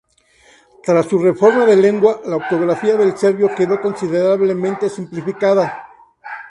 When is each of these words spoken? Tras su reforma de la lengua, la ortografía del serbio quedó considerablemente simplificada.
Tras 0.83 1.07
su 1.07 1.19
reforma 1.19 1.63
de 1.63 1.75
la 1.75 1.81
lengua, 1.83 2.21
la 2.25 2.37
ortografía 2.37 2.97
del 2.97 3.15
serbio 3.15 3.51
quedó 3.55 3.79
considerablemente 3.79 4.89
simplificada. 4.89 5.89